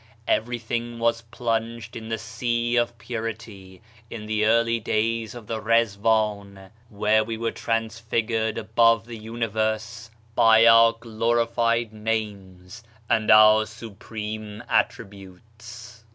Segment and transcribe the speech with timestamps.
[0.27, 5.61] Every thing was plunged in the Sea of Purity in the early days of the
[5.61, 14.63] Riiwan where we were transfigured above the universe by our glorified Names and our supreme
[14.67, 16.03] Attri butes.